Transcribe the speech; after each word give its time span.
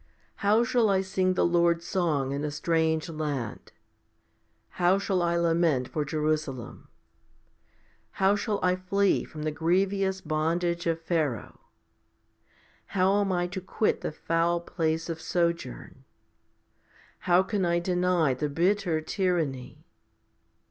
How 0.37 0.63
shall 0.63 0.89
I 0.89 1.01
sing 1.01 1.35
the 1.35 1.45
Lord's 1.45 1.85
song 1.85 2.31
in 2.31 2.43
a 2.43 2.49
strange 2.49 3.07
land? 3.07 3.67
10 3.69 3.73
How 4.69 4.97
shall 4.97 5.21
I 5.21 5.35
lament 5.35 5.89
for 5.89 6.03
Jerusalem? 6.03 6.87
How 8.13 8.35
shall 8.35 8.59
I 8.63 8.75
flee 8.77 9.23
from 9.25 9.43
the 9.43 9.51
grievous 9.51 10.19
bondage 10.19 10.87
of 10.87 10.99
Pharaoh? 10.99 11.59
How 12.97 13.21
am 13.21 13.31
I 13.31 13.45
to 13.49 13.61
quit 13.61 14.01
the 14.01 14.11
foul 14.11 14.59
place 14.59 15.07
of 15.07 15.21
sojourn? 15.21 16.03
How 17.29 17.43
can 17.43 17.63
I 17.63 17.77
deny 17.77 18.33
the 18.33 18.49
bitter 18.49 19.01
tyranny? 19.01 19.85